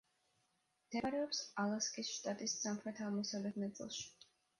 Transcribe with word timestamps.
მდებარეობს 0.85 1.41
ალასკის 1.63 2.09
შტატის 2.13 2.55
სამხრეთ-აღმოსავლეთ 2.63 3.61
ნაწილში. 3.65 4.03